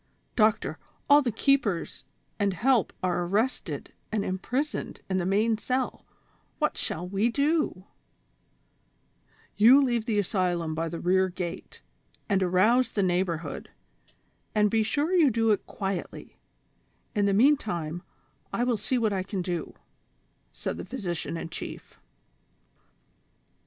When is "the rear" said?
10.89-11.29